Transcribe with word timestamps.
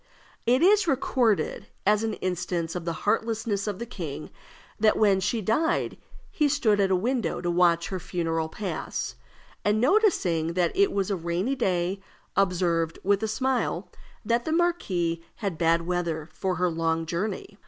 It 0.47 0.63
is 0.63 0.87
recorded, 0.87 1.67
as 1.85 2.01
an 2.03 2.15
instance 2.15 2.73
of 2.75 2.85
the 2.85 2.91
heartlessness 3.05 3.67
of 3.67 3.77
the 3.77 3.85
king, 3.85 4.31
that 4.79 4.97
when 4.97 5.19
she 5.19 5.41
died 5.43 5.95
he 6.31 6.49
stood 6.49 6.79
at 6.79 6.89
a 6.89 6.95
window 6.95 7.39
to 7.39 7.51
watch 7.51 7.89
her 7.89 7.99
funeral 7.99 8.49
pass, 8.49 9.13
and 9.63 9.79
noticing 9.79 10.53
that 10.53 10.71
it 10.75 10.91
was 10.91 11.11
a 11.11 11.15
rainy 11.15 11.53
day, 11.53 12.01
observed, 12.35 12.97
with 13.03 13.21
a 13.21 13.27
smile, 13.27 13.91
"that 14.25 14.43
the 14.43 14.51
marquise 14.51 15.19
had 15.35 15.59
bad 15.59 15.83
weather 15.85 16.27
for 16.33 16.55
her 16.55 16.71
long 16.71 17.05
journey." 17.05 17.59